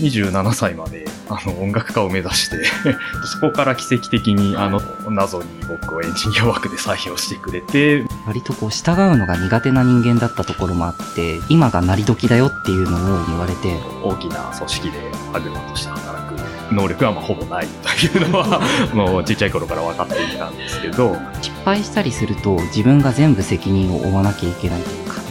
[0.00, 2.64] 27歳まであの音楽家を目指して
[3.24, 14.98] そこから奇跡的にあの謎に僕をエンジニア枠で採用してくれて割とこう従うのが苦手な人間だったところもあって今が成り時だよっていうのを言われて大きな組織で
[15.32, 16.40] ハグマとして働く
[16.72, 18.60] 能力はまあほぼないというのは
[18.94, 21.16] もうちっちゃい頃から分かっていたんですけど。
[21.42, 24.80] 失敗したりすると自分が全部責任を負わなきゃいけない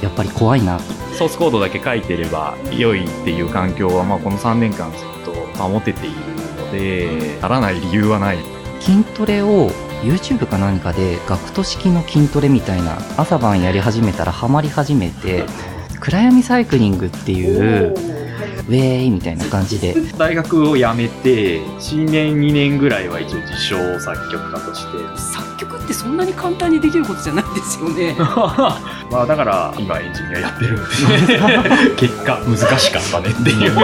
[0.02, 0.80] やっぱり怖いな。
[1.18, 6.16] ソースコードだけ書いてれば良いっていう環境はまあこの3年間ずっと保てている
[6.58, 8.38] のでならない理由はない。
[8.80, 9.70] 筋トレを
[10.04, 15.44] YouTube か何かでガクト式の筋トレみたいな朝晩やり始めたらハマり始めて
[16.00, 17.94] 暗闇サイクリングっていう
[18.40, 19.96] ウェーイみたいな感じで。
[20.18, 24.98] 大学を辞めて1年2年ぐらいは一応自称作曲家として。
[25.18, 28.16] 作曲ってそんなに簡単にできることじゃないですよね。
[29.12, 31.96] まあだから今エンジニアやってるんで。
[31.98, 33.76] 結果難しかったねっていう